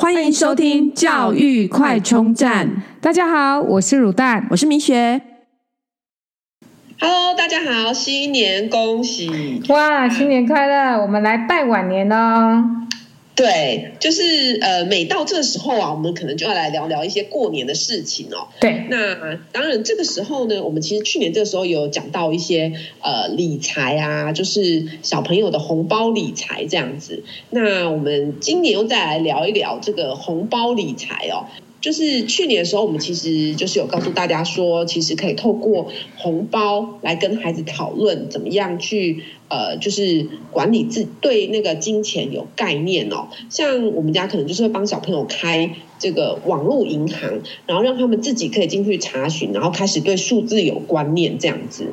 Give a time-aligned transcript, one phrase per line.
[0.00, 2.84] 欢迎收听教育快充站。
[3.00, 5.20] 大家好，我是乳蛋，我是米雪。
[7.00, 9.60] Hello，大家好，新年恭喜！
[9.68, 11.02] 哇，新年快乐！
[11.02, 12.64] 我们来拜晚年哦。
[13.38, 18.48] 对，就是呃，每到这个时候啊，我们可能就要来聊聊一些过年的事情哦。
[18.60, 27.22] 对，那当然这个时候呢，我们其实去年这个时候有讲到一些呃理财啊，就是小朋友的红包理财这样子。
[27.50, 31.46] 那我们今年又再来聊一聊这个红包理财哦。
[31.80, 43.28] 就是去年的时候，我们其实就是有告诉大家说，其实可以透过红包来跟孩子讨论怎么样去呃，就是管理自对那个金钱有概念哦。
[43.48, 47.30] 像我们家可能就是会帮小朋友开这个网络银行，
[47.66, 51.86] 然后让他们自己可以进去查询，然后开始对数字有观念这样子。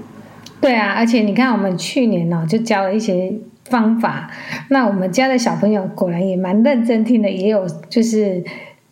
[0.59, 3.31] 对啊，而且你看，我们去年呢就教了一些
[3.69, 4.31] 方法，
[4.69, 8.43] 那我们家的小朋友果然也蛮认真听的，也有就是。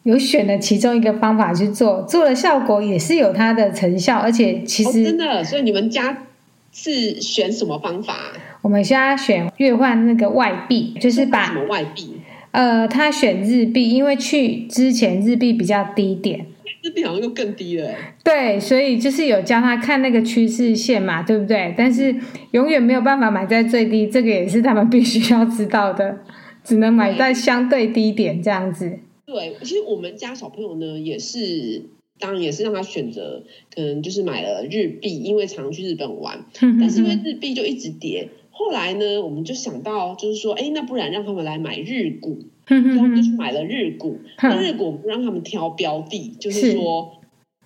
[0.03, 6.25] 有选了其中一个方法去做，做了效果也是有它的成效，而且其实、哦、真的，所以你们家
[6.71, 8.15] 是选什么方法？
[8.61, 12.21] 我们现在选兑换那个外币，就是把什么外币？
[12.51, 16.45] 呃，他选日币，因为去之前日币比较低点，
[16.81, 17.89] 日币好像又更低了。
[18.23, 21.73] 对，所以就是有教他看那个趋势线嘛，对不对？
[21.77, 22.15] 但是
[22.51, 26.19] 永远没有办法买在最低，这个也是他们必须要知道的，
[26.63, 28.99] 只能买在相对低点这样子。
[29.25, 31.83] 对，其实我们家小朋友呢，也是，
[32.19, 33.43] 当然也是让他选择，
[33.73, 36.45] 可能就是买了日币，因为常去日本玩，
[36.79, 47.13] 但是因为日币就一直跌，后来呢，我们就想到，就是说，哎，那不然让他们来买日股，所以他们就去买了日股，那日股不让他们挑标的，就是说。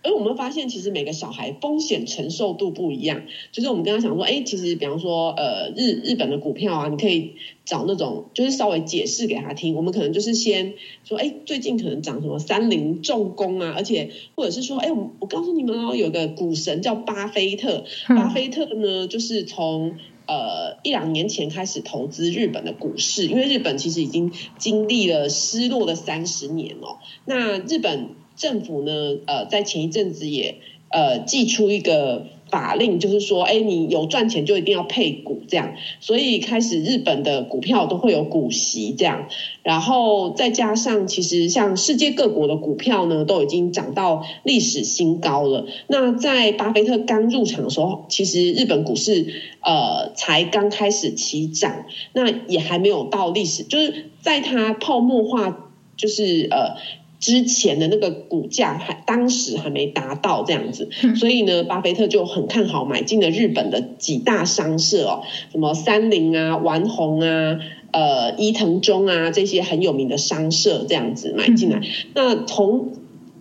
[0.04, 3.24] 而我们发现，其实每个小孩风险承受度不一样。
[3.52, 7.34] 就是我们跟他讲说，哎，其实比方说，呃，日日本的股票啊，你可以
[7.66, 9.76] 找那种，就是稍微解释给他听。
[9.76, 19.98] 我们可能就是先说，哎，最近可能涨什么三菱重工啊，而且或者是说，哎，我我告诉你们哦，有个股神叫巴菲特，巴菲特呢，就是从
[20.28, 27.00] 呃一两年前开始投资日本的股市，因为日本其实已经经历了失落的三十年哦。
[27.26, 28.10] 那日本。
[28.38, 30.56] 政府呢，呃，在前一阵子也
[30.90, 39.28] 呃祭出一个法令，就是说，哎，你有赚钱就一定要配股，这样，所以开始日本的股票都会有股息，这样，
[39.64, 45.66] 然后再加上，其实像世界各国的股票呢，都已经涨到历史新高了。
[45.88, 56.78] 那在巴菲特刚入场的时候，其实日本股市呃才刚开始起涨，那也还没有到历史，就是在它泡沫化，就是呃。
[57.20, 67.60] 之前的那个股价还当时还没达到这样子，所以呢，巴菲特就很看好买进了日本的几大商社哦，什么三菱啊、丸红啊、
[67.92, 71.82] 呃伊藤忠啊这些很有名的商社这样子买进来。
[72.14, 72.94] 那从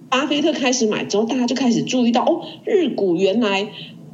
[0.08, 3.68] 巴菲特开始买之后，大家就开始注意到哦，日股原来。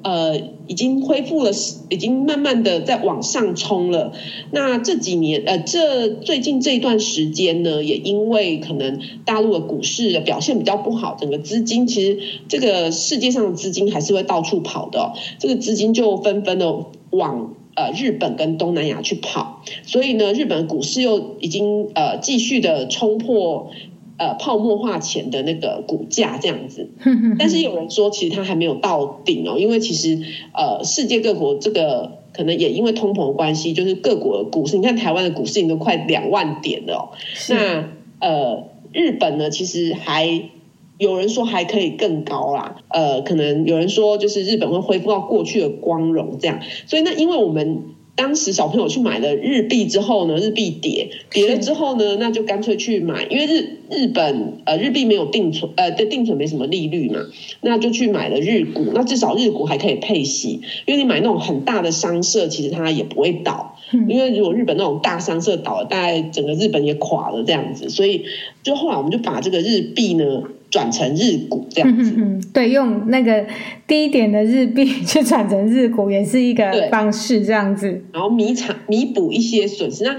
[0.04, 0.36] 呃，
[0.72, 1.50] 已经恢复了，
[1.90, 4.14] 已经慢慢的在往上冲了。
[4.50, 12.18] 那这几年，呃，这最近这一段时间呢，也因为可能大陆的股市表现比较不好，整个资金其实
[12.48, 23.70] 这个世界上的资金还是会到处跑的哦，这个资金就纷纷的往呃日本跟东南亚去跑，所以呢，日本股市又已经呃继续的冲破。
[24.18, 26.90] 呃，泡沫化前的那个股价这样子，
[27.38, 30.18] 但是有人说，其实它还没有到顶哦，因为其实
[30.54, 37.02] 呃，世界各国这个可能也因为通膨的关系，就是各国的股市，你看台湾的股市已经都快两万点了哦。
[37.48, 37.88] 那
[38.20, 40.50] 呃，日本呢，其实还
[40.98, 47.82] 有人说还可以更高啦，呃，可能有人说就是日本会恢复到过去的光荣这样，所以那因为我们。
[48.14, 57.20] 当时小朋友去买了日币之后呢，日币跌跌了之后呢，那就干脆去买，因为日日本呃日币没有定存，呃对定存没什么利率嘛，
[57.60, 63.76] 那就去买了日股，那至少日股还可以配息，因为你买那种很大的商社，其实它也不会倒，
[64.08, 68.24] 因为如果日本那种大商社倒了，大概整个日本也垮了这样子，所以
[68.62, 70.24] 就后来我们就把这个日币呢。
[70.72, 73.44] 转成日股这样子，嗯，对，用那个
[73.86, 78.02] 低点的日币去转成日股，也是一个方式，这样子。
[78.10, 80.02] 然后弥偿弥补一些损失。
[80.04, 80.16] 那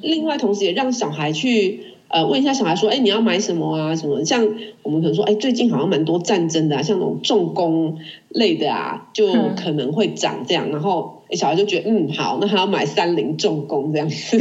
[0.00, 1.80] 另外同时也让小孩去
[2.10, 3.94] 呃问一下小孩说，哎，你要买什么啊？
[3.96, 4.24] 什么？
[4.24, 4.46] 像
[4.82, 7.98] 我们可能说，哎，最近好像蛮多战争的啊，像那种重工
[8.28, 9.26] 类的啊，就
[9.56, 10.68] 可能会涨这样。
[10.70, 14.38] 然后小孩就觉得嗯好，那还要买三菱重工这样子，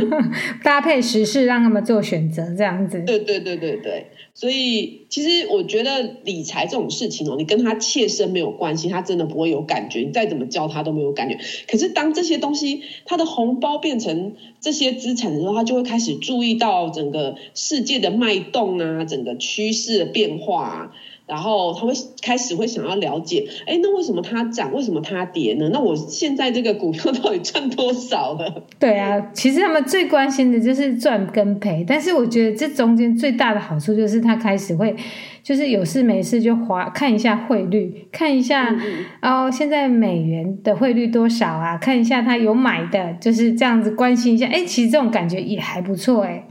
[0.64, 3.02] 搭配时事让他们做选择这样子。
[3.06, 11.38] 对对对对对，所以其实我觉得理财这种事情哦，你跟他切身没有关系，他真的不会有感觉，你再怎么教他都没有感觉。
[11.68, 20.92] 可是当这些东西他的红包变成这些资产的时候，他就会开始注意到整个世界的脉动啊，整个趋势的变化啊。
[21.30, 24.74] 然后他会开始会想要了解，哎，那为什么它涨？
[24.74, 25.70] 为什么它跌呢？
[25.72, 28.64] 那我现在这个股票到底赚多少了？
[28.80, 31.84] 对啊，其实他们最关心的就是赚跟赔。
[31.86, 34.96] 但是我觉得这中间最大的好处就是他开始会，
[35.44, 38.80] 就是有事没事就划看一下汇率，看一下、嗯
[39.20, 41.78] 嗯、哦，现在美元的汇率多少啊？
[41.78, 44.48] 看一下他有买的，就是这样子关心一下。
[44.48, 46.44] 哎，其实这种感觉也还不错哎。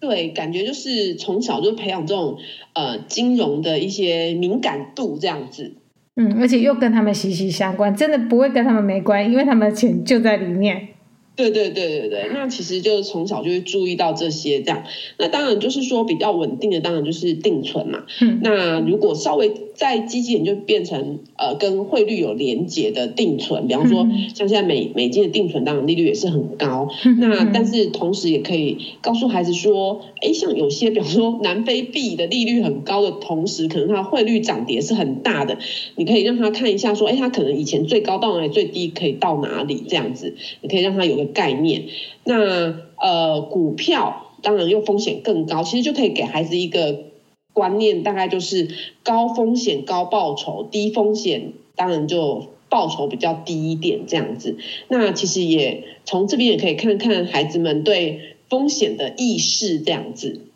[0.00, 2.38] 对，感觉就是从小就培养这种
[2.72, 5.74] 呃金融的一些敏感度，这样子。
[6.16, 10.88] 嗯，而且又跟他们息息相关，真的不会跟他们没关系，因为他们的钱就在里面。
[11.36, 14.84] 对对对对对，那其实就是从小就会注意到这些这样。
[15.16, 18.04] 那当然就是说比较稳定的，当然就是定存嘛。
[18.20, 18.40] 嗯。
[18.42, 19.50] 那如果稍微
[19.80, 26.90] 再积极点，就变成呃跟汇率有连结的定存，比方说像现在美美金的定存，当然利率也是很高。
[27.06, 27.18] 嗯。
[27.18, 35.56] 那但是同时也可以告诉孩子说，哎，像有些比方说南非币的利率很高的同时，可能它汇率涨跌是很大的，
[35.96, 41.30] 你可以让他看一下说，哎，它可能以前最高到哪里，最低可以到哪里这样子，你可以让他有个。
[41.32, 41.84] 概念，
[42.24, 47.04] 那呃，股票当然又风险更高，其实就可以给孩子一个
[47.52, 48.68] 观念，大概就是
[49.02, 54.56] 高风险高报酬，低风险当然就报酬比较低一点这样子。
[54.88, 60.46] 那其实也从这边也可以看看孩子们对风险的意识这样子。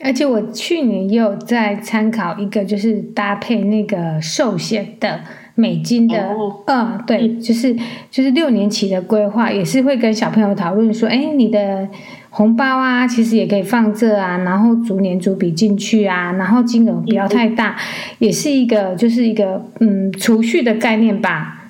[0.00, 5.20] 而且我去年也有在参考一个，就是搭配那个寿险的。
[5.56, 7.76] 美金的，哦、嗯，对，就是
[8.10, 11.86] 就是六年期的规划，也是会跟小朋友讨论说，哎，你的
[12.30, 21.60] 红包啊，其实也可以放这啊，然后逐年逐笔进去啊，然后金额不要太大，嗯、也是一个就是一个嗯储蓄的概念吧。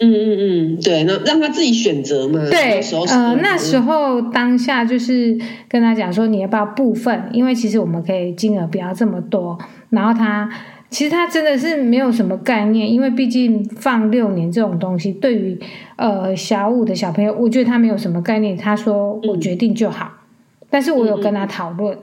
[0.00, 2.40] 嗯嗯嗯，对，那让他自己选择嘛。
[2.50, 2.80] 对，
[3.10, 5.38] 呃，那时候当下就是
[5.68, 7.28] 跟他讲说，你要不要部分？
[7.32, 9.56] 因为其实我们可以金额不要这么多，
[9.90, 10.50] 然后他。
[10.90, 15.58] 其实他真的是没有什么概念，因为毕竟放六年这种东西，对于
[15.96, 18.56] 呃小五的小朋友，我觉得他没有什么概念。
[18.56, 20.12] 他说我决定就好，
[20.60, 21.96] 嗯、但是我有跟他讨论，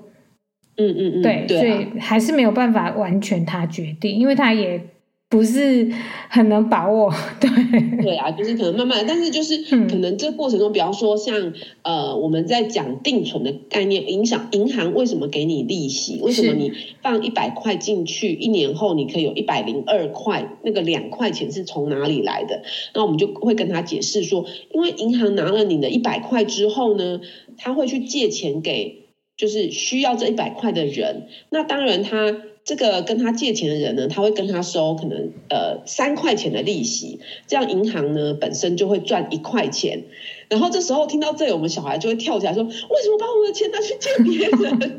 [0.78, 4.82] 嗯嗯嗯，对，对啊、所以还是没有办法完全他决定，因为他也。
[5.30, 5.92] 不是
[6.30, 7.50] 很能把握， 对
[8.02, 11.52] 对啊，就是可能慢慢，但是就是可能这过程中，嗯、比方说像
[11.82, 16.22] 呃我们在讲定存的概念，影响银行为什么给你利息？
[16.22, 16.72] 为什么你
[17.02, 20.58] 放一百块进去，一年后你可以有一百零二块？
[20.64, 22.64] 那个两块钱是从哪里来的？
[22.94, 27.20] 那我们就会跟他解释说，因为银行拿了你的一百块之后呢，
[27.58, 32.44] 他会去借钱给就是需要这一百块的人，那当然他。
[32.68, 40.04] 这个跟他借钱的人呢，他会跟他收可能呃三块钱的利息，这样银行呢本身就会赚一块钱。
[40.50, 44.98] 然后这时候听到这里，我们小孩就会跳起来说：“为什么把我的钱拿去借别人？”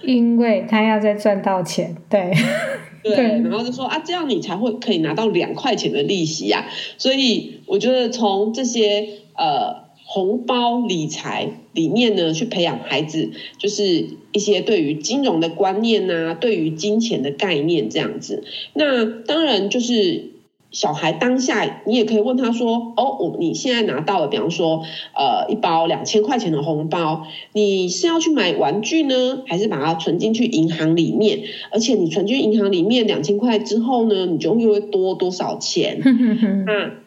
[0.02, 2.32] 因为他要再赚到钱，对
[3.04, 6.72] 对，然后就说啊，这样你才会可以拿到两块钱的利息呀、啊。
[6.96, 9.85] 所以我觉得从这些呃。
[10.08, 18.44] 红包理财里面呢，去培养孩子，就是一些对于金融的观念啊，对于金钱的概念这样子。
[18.72, 20.30] 那当然就是
[20.70, 31.40] 小孩当下，你也可以问他说：“哦，我你现在拿到了，比方说，呃，一包两千块钱的红包，你是要去买玩具呢，还是把它存进去银行里面？
[31.72, 36.00] 而且你存进银行里面两千块之后呢，你就又会多多少钱？
[36.64, 37.05] 那。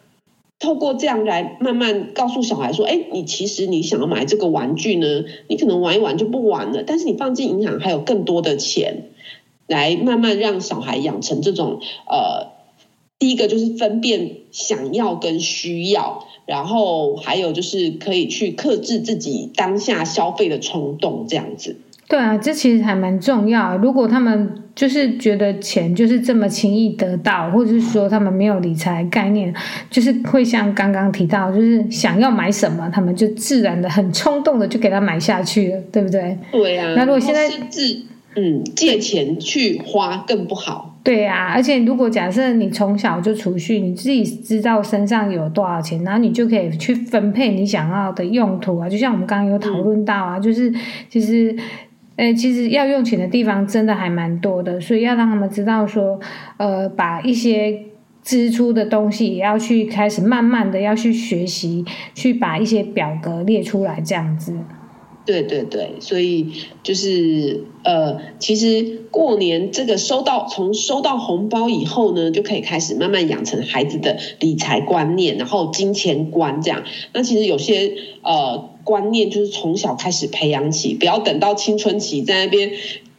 [0.59, 6.83] 透过这样来慢慢告诉小孩说：“哎，你其实你想要买这个玩具呢，你可能玩一玩就不玩了。
[6.85, 9.03] 但是你放进银行还有更多的钱，
[9.67, 12.49] 来慢慢让小孩养成这种呃，
[13.17, 21.77] 第一个就是分辨想要跟需要，然后还有就是可以去克制自己当下消费的冲动，这样子。”
[22.09, 23.77] 对啊，这其实还蛮重要。
[23.77, 29.53] 如果他们就是觉得钱就是这么轻易得到，或者是说他们没有理财概念，
[29.89, 36.37] 就是会像刚刚提到，就是想要买什么，他们就自然的很冲动的就给他买下去了，对不对？
[36.53, 36.93] 对啊。
[36.95, 37.57] 那如果现在是
[38.37, 40.97] 嗯借钱去花更不好。
[41.03, 48.87] 对啊，而且如果假设你从小就储蓄，你自己知道身上有多少钱，然后你就可以去分配你想要的用途啊。
[48.87, 50.73] 就像我们刚刚有讨论到啊，嗯、就是
[51.09, 51.53] 其实。
[52.19, 56.19] 诶，其实要用钱的地方真的还蛮多的，所以要让他们知道说，
[56.57, 57.85] 呃，把一些
[58.21, 64.53] 支出的东西，也要去开始慢慢的要去学习，去把一些表格列出来，这样子。
[65.29, 66.47] 对对对，所以
[66.81, 76.83] 就是呃，其实过年这个收到从收到红包以后呢，就可以开始慢慢养成孩子的理财观念，然后金钱观这样。
[77.13, 77.93] 那其实有些
[78.23, 82.71] 呃观念就是从小开始培养起，不要等到青春期在那边。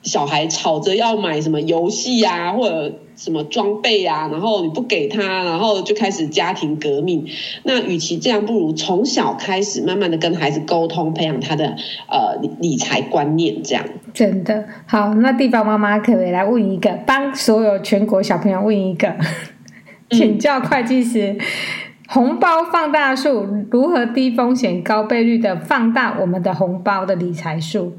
[0.02, 7.26] 小孩吵着要买什么游戏啊，或者什么装备啊，然后你不给他，然后就开始家庭革命。
[7.64, 11.76] 那与其这样，不如从小开始，慢慢的跟孩子沟通，培养他的
[12.08, 13.84] 呃理理财观念，这样。
[14.14, 19.14] 真的好，那地方妈妈可以来问一个，帮所有全国小朋友问一个，
[20.10, 21.40] 请教会计师，嗯、
[22.08, 27.92] 红包放大术如何低风险高倍率的放大我们的红包的理财术？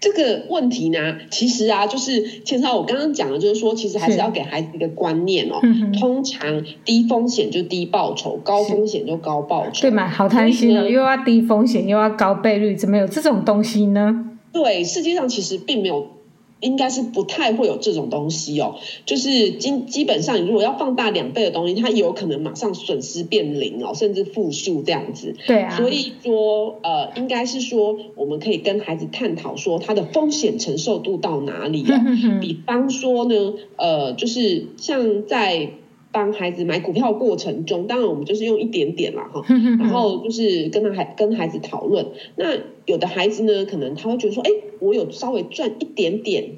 [0.00, 5.60] 这个问题呢，其实啊，就是千超我刚刚讲的，就是说，其实还是要给孩子一个观念哦。
[6.00, 9.82] 通常低风险就低报酬，高风险就高报酬。
[9.82, 10.08] 对嘛？
[10.08, 14.26] 好贪心哦，又要低风险，又要高倍率，怎么有这种东西呢？
[14.52, 16.19] 对，世界上其实并没有。
[16.60, 18.76] 应该是不太会有这种东西哦，
[19.06, 25.34] 就是基基本上，你如果要放大两倍的东西，它有可能马上损失变零哦，甚至负数这样子。
[25.46, 25.76] 对啊。
[25.76, 31.94] 所以说，呃，应该是说，我们可以跟孩子探讨说，他的风险承受度到哪里哦。
[32.40, 35.70] 比方说呢，呃，就是像在。
[36.12, 39.44] 帮孩子买股票过程中，当然我们就是用一点点啦哈，
[39.78, 42.06] 然后就是跟他孩跟孩子讨论。
[42.36, 44.50] 那有的孩子呢，可能他会觉得说，哎，
[44.80, 46.50] 我有稍微赚一点点。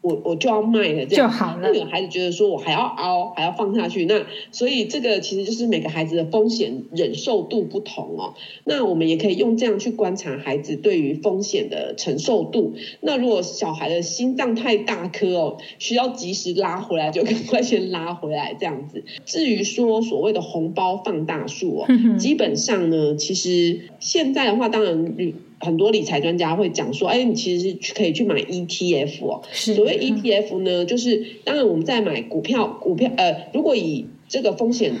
[0.00, 1.60] 我我就要卖了，这样就好了。
[1.62, 8.34] 那有孩子觉得说，我还要凹，还要放下去，那所以这个其实就是每个孩子的风险忍受度不同哦。
[8.64, 12.74] 那我们也可以用这样去观察孩子对于风险的承受度。
[13.00, 19.02] 那如果小孩的心脏太大颗哦，需要及时拉回来，就赶快先拉回来这样子。
[19.24, 21.86] 至于说所谓的红包放大术哦，
[22.18, 25.14] 基本上呢，其实现在的话，当然
[25.60, 29.42] 很多理财专家会讲说，哎，你其实是可以去买 ETF 哦。
[29.50, 34.94] 是所谓 ETF 呢，就是当然我们在买股票，股票呃，如果以这个风险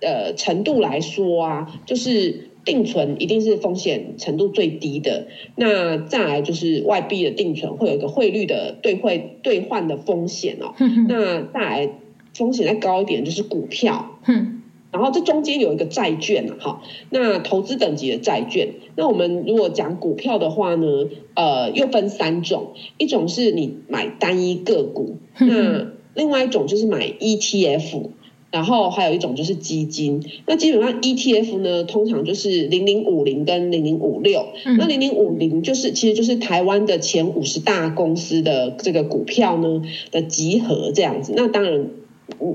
[0.00, 5.28] 呃程度来说啊，就是定存一定是风险程度最低的。
[5.56, 10.74] 那再来就是外币的定存会有一个汇率的兑汇兑换的风险哦。
[11.08, 11.90] 那再来
[12.34, 14.18] 风险再高一点就是股票。
[14.92, 18.74] 然后这中间有一个债券啊，哈，那投资等级的债券。
[18.94, 20.86] 那我们如果讲股票的话呢，
[21.32, 28.10] 呃，又分三种，一种是你买单一个股，那另外一种就是买 ETF，
[28.50, 30.22] 然后还有一种就是基金。
[30.46, 34.48] 那基本上 ETF 呢，通常就是零零五零跟零零五六。
[34.76, 41.32] 那零零五零就是其实就是台湾的前五十大公司的这个股票呢的集合这样子。
[41.34, 41.88] 那当然。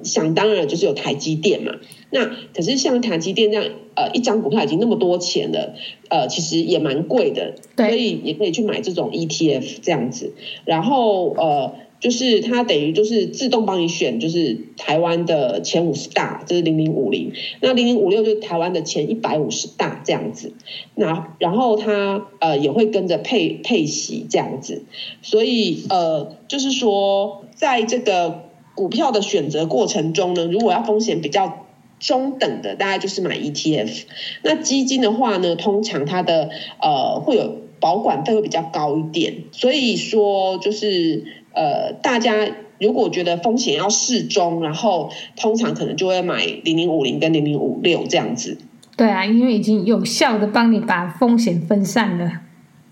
[0.04, 1.76] 想当然就是有台积电嘛，
[2.10, 5.76] 那可是像台积电这样，呃，一张股票已经那么多钱了，
[6.10, 10.34] 呃，其实也蛮贵的，所以也可以去买这种 ETF 这样子。
[10.64, 20.54] 然后呃，就是它等于就是自动帮你选，就是台湾的前五十大，这是零零五零，那零零五六就是台湾的前一百五十大这样子。
[20.96, 24.84] 那然后它呃也会跟着配配息这样子，
[25.22, 28.48] 所以呃就是说在这个。
[28.78, 31.66] 股票的选择过程中呢，如果要风险比较
[32.00, 34.04] 中等的，大概就是买 ETF。
[34.44, 36.50] 那基金的话呢，通常它的
[36.82, 39.44] 呃会有保管费会比较高一点。
[39.52, 42.48] 所以说就是呃大家
[42.80, 48.58] 如果觉得风险要适中，然后通常可能就会买零零五零跟零零五六这样子。
[48.96, 52.42] 对啊，因为已经有效的帮你把风险分散了。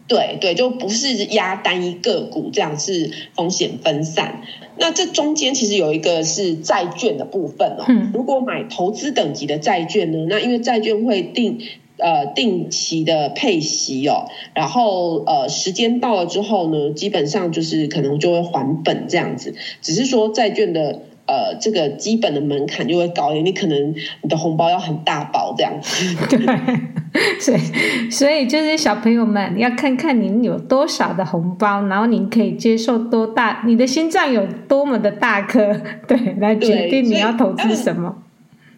[0.08, 4.44] 对对，就不是压单一个股，这样是风险分散。
[4.78, 7.86] 那这中间其实有一个是债券的部分哦。
[8.14, 11.60] 如果买投资等级的债券呢，那因为债券会定
[11.98, 19.56] 呃定期的配息哦，然后呃时间到了之后呢，基本上就是可能就会还本这样子。
[19.82, 21.02] 只是说债券的。
[21.28, 26.16] 呃，这个基本的门槛就会高一点，你可能你的红包要很大包这样子。
[26.30, 38.16] 对，所以所以就是小朋友们要看看您有多少的红包，然后您可以接受多大，你的心脏有多么的大颗，对，来决定你要投资什么。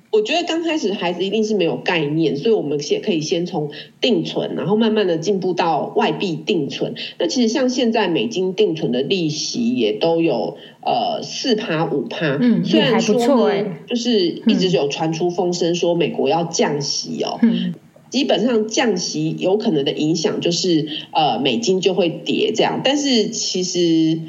[0.09, 6.95] 我觉得刚开始孩子一定是没有概念，所以我们先可以先从定存，然后慢慢的进步到外币定存。
[7.19, 17.73] 那其实像现在美金定存的利息也都有呃四趴五趴，嗯，虽然说呢，欸、就是一直有传出风声说美国要降息哦，嗯、
[18.09, 24.19] 基本上降息有可能的影响就是呃美金就会跌这样，但是其实。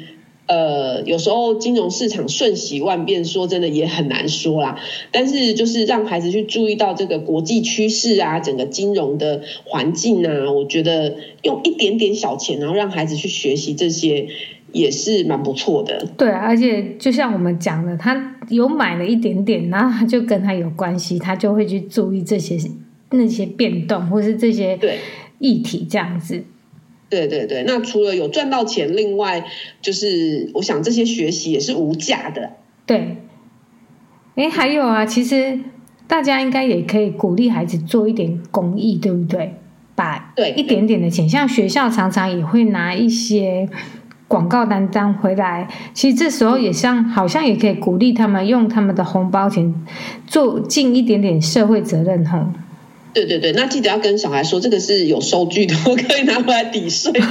[0.49, 4.79] 呃，有时候金融市场瞬息万变，说真的也很难说啦。
[5.11, 14.27] 但是就是让孩子去注意到这个国际趋势啊，整个金融的环境啊，我觉得用一点点小钱，然后让孩子去学习这些，
[14.71, 16.07] 也是蛮不错的。
[16.17, 22.57] 对，而且就像我们讲的，他有买了一点点，然后他就跟他有关系，他就会去注意这些
[23.11, 24.79] 那些变动，或是这些
[25.37, 26.43] 议题这样子。
[27.09, 29.45] 对对对，那除了有赚到钱，另外
[29.81, 32.51] 就是我想这些学习也是无价的。
[32.85, 33.17] 对，
[34.35, 35.59] 哎，还有啊，其实
[36.07, 39.55] 大家应该也可以鼓励孩子做一点公益，对不对？
[39.95, 43.67] 把对一点点的钱，像学校常常也会拿一些
[44.29, 49.73] 广告单张回来，其实这时候也像好像也可以鼓励他们用他们的红包钱
[50.25, 52.45] 做尽一点点社会责任，吼。
[53.19, 57.11] 对对对，那记得要跟小孩说，这个是有收据的，我可以拿回来抵税。
[57.11, 57.21] 对，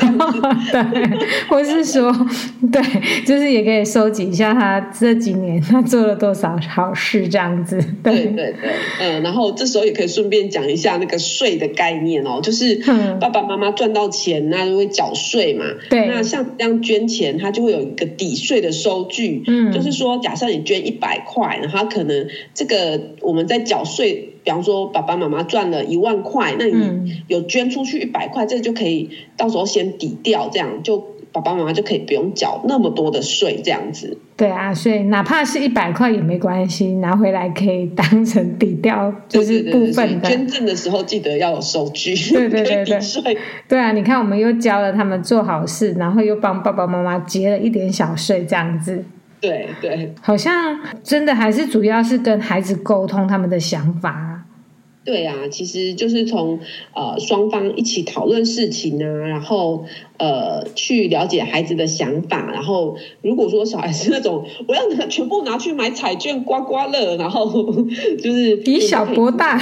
[1.48, 2.12] 或是说，
[2.70, 2.82] 对，
[3.24, 7.82] 就是也可以收集一下他这几年他做了多少好事，这样子。
[8.02, 8.54] 对对对，
[9.00, 12.82] 嗯，然后这时候也可以顺便讲一下那个税的概念哦，就是
[13.18, 15.64] 爸爸妈妈赚到钱，那就会缴税嘛。
[15.88, 16.06] 对。
[16.06, 19.42] 那像这样捐钱，他就会有一个抵税的收据。
[19.46, 19.72] 嗯。
[19.72, 24.34] 就是说，假设你捐一百块，然后可能这个我们在缴税。
[24.48, 30.96] 比方说，爸爸妈妈赚了一万块，那你有捐出去一百块，这就可以到时候先抵掉，这样就
[31.30, 34.16] 爸爸妈妈就可以不用缴那么多的税，这样子。
[34.38, 40.30] 对啊，所以哪怕是一百块也没关系，拿回来可以当成抵掉，就是部分的。
[40.30, 43.38] 捐赠的时候记得要有收据， 对对对对。
[43.68, 49.04] 对啊，你看我们又教了他们做好事，然后又帮爸爸妈妈结了一点小税，这样子。
[49.40, 54.27] 对对，好像真的还是主要是跟孩子沟通他们的想法。
[55.04, 56.60] 对啊，其实就是从
[56.94, 59.84] 呃双方一起讨论事情啊，然后
[60.18, 67.46] 呃去了解孩子的想法，然后如果说小孩是那种我要拿全部拿去买彩券刮刮乐，然后
[68.22, 69.58] 就是以小博大，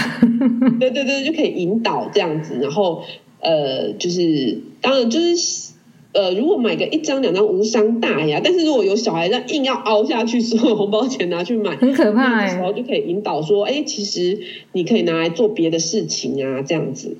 [0.80, 3.02] 对对对，就可以引导这样子，然后
[3.40, 5.75] 呃就是当然就是。
[6.16, 12.54] 呃，如果买个一张两张无伤大雅，但是如果有小孩这样硬要凹下去，所有红包钱拿去买，很可怕欸。
[12.54, 14.40] 然后就可以引导说，哎，其实
[14.72, 17.18] 你可以拿来做别的事情啊，这样子。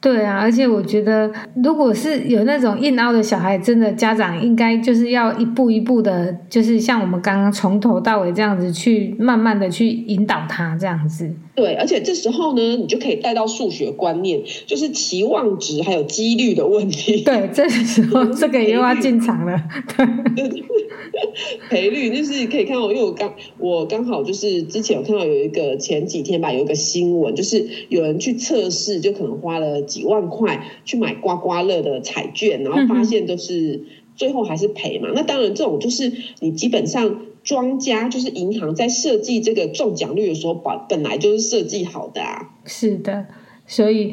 [0.00, 1.28] 对啊，而且我觉得，
[1.64, 11.28] 如果是有那种硬凹的小孩，真的家长应该就是要一步一步的，就是像我们刚刚从头到尾这样子去慢慢的去引导他这样子。
[11.56, 17.22] 对，而且这时候呢，你就可以带到数学观念，就是期望值还有几率的问题。
[17.26, 19.60] 对，这时候这个又要进场了。
[19.96, 20.06] 对，
[21.68, 35.08] 赔率就是可以看到，因为我刚我刚好就是之前有看到有一个前几天吧，有一个新闻，就是有人去测试，就可能花了几万块去买刮刮乐的彩券，然后发现都是最后还是赔嘛。
[35.08, 37.22] 嗯、那当然，这种就是你基本上。
[37.44, 42.50] 庄家就是银行在设计这个中奖率的时候，本本来就是设计好的啊。
[42.66, 43.24] 是的，
[43.66, 44.12] 所以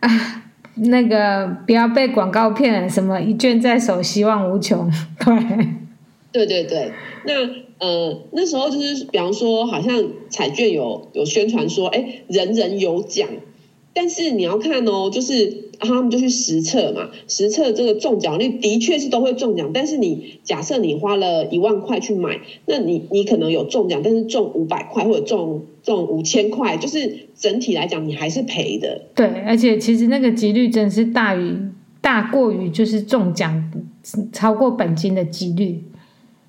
[0.00, 0.08] 啊，
[0.74, 4.90] 那个不要被广告骗了，什么一券在手，希望无穷。
[6.32, 6.92] 对，对对对。
[7.24, 7.34] 那
[7.78, 13.28] 呃，那时候就是，比方说，好像彩券有有宣传说，哎，人人有奖。
[13.94, 19.70] 但是你要看哦，就是他们就去实测嘛，实测这个中奖率的确是都会中奖。
[19.74, 29.02] 但是你假设你花了一万块去买，那你你可能有中奖，但是中五百块或者中中五千块，就是整体来讲你还是赔的。
[29.14, 31.54] 对，而且其实那个几率真是大于
[32.00, 33.70] 大过于就是中奖
[34.32, 35.82] 超过本金的几率。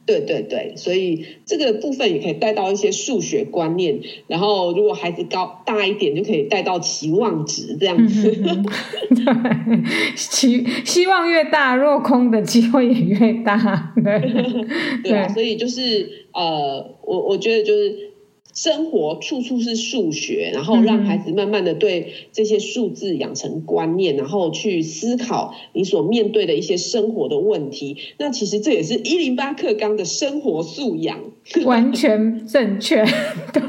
[0.06, 8.36] 对对对，所以这个部分也可以带到一些数学观念，然后如果孩子高大一点，就可以带到期望值这样子。
[8.44, 8.66] 嗯、
[9.16, 13.94] 对，期希望越大，落空的机会也越大。
[14.04, 14.20] 对
[15.04, 18.13] 对啊，所以就是呃，我我觉得就是。
[18.54, 27.98] 生活处处是数学，然后让孩子慢慢的对这些数字养成观念，然后去思考你所面对的一些生活的问题。
[28.20, 31.20] 那其实这也是一零八课纲的生活素养，
[31.66, 33.04] 完全正确。
[33.52, 33.62] 对，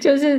[0.00, 0.38] 就是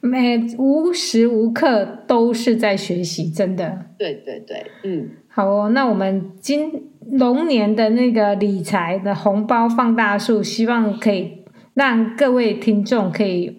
[0.00, 3.86] 每无时无刻都是在学习，真的。
[3.98, 5.70] 对对对，嗯，好哦。
[5.70, 6.70] 那我们今
[7.10, 11.37] 龙年的那个理财的红包放大数，希望可以。
[11.78, 13.56] 让各位听众可以，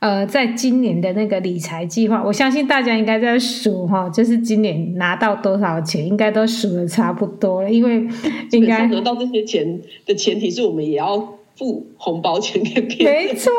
[0.00, 8.04] 呃，在今年的那个理财计划，我相信大家应该在数哈，就是今年拿到多少钱，应该都数的差不多了，因为
[8.50, 11.16] 应该得到这些钱的前提是我们也要
[11.54, 13.28] 付红包钱给别人。
[13.28, 13.52] 没错，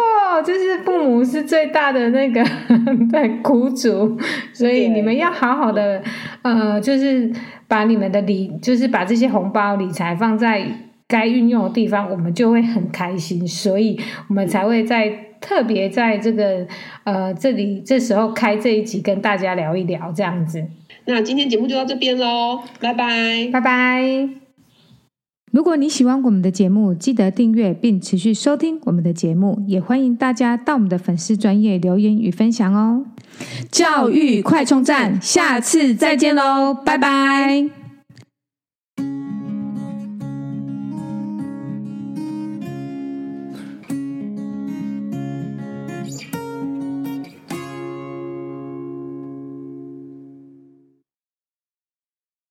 [0.45, 2.43] 就是父母是最大的那个
[3.13, 4.17] 对苦主，
[4.51, 6.03] 所以你们要好好的，
[6.41, 7.31] 呃，就是
[7.65, 10.67] 把你们的理，就是把这些红包理财放在。
[11.11, 16.65] 该运用的地方，我们就会很开心，所以我们才会在特别在这个
[17.03, 20.65] 呃这里这时候开这一集跟大家聊一聊这样子。
[21.05, 24.29] 那今天节目就到这边喽，拜拜，拜拜。
[25.51, 33.03] 如果你喜欢我们的节目，记得订阅并持续收听我们的节目，也欢迎大家到我们的粉丝专业留言与分享哦。
[33.69, 37.80] 教育快充站，下次再见喽，拜拜。